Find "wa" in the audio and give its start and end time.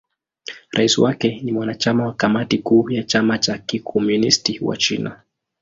2.05-2.13